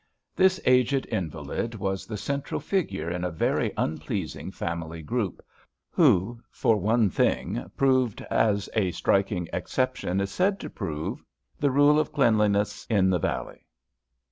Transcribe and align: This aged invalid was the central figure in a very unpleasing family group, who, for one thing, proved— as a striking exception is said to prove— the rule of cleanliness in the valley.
This 0.35 0.59
aged 0.65 1.05
invalid 1.11 1.75
was 1.75 2.07
the 2.07 2.17
central 2.17 2.59
figure 2.59 3.11
in 3.11 3.23
a 3.23 3.29
very 3.29 3.71
unpleasing 3.77 4.49
family 4.49 5.03
group, 5.03 5.45
who, 5.91 6.41
for 6.49 6.77
one 6.77 7.11
thing, 7.11 7.69
proved— 7.77 8.19
as 8.47 8.67
a 8.73 8.89
striking 8.89 9.47
exception 9.53 10.19
is 10.19 10.31
said 10.31 10.59
to 10.61 10.71
prove— 10.71 11.23
the 11.59 11.69
rule 11.69 11.99
of 11.99 12.11
cleanliness 12.13 12.87
in 12.89 13.11
the 13.11 13.19
valley. 13.19 13.67